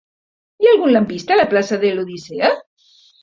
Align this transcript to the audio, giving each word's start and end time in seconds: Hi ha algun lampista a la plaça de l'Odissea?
Hi 0.63 0.69
ha 0.69 0.71
algun 0.77 0.93
lampista 0.95 1.35
a 1.35 1.37
la 1.41 1.45
plaça 1.53 1.79
de 1.83 1.91
l'Odissea? 1.99 2.51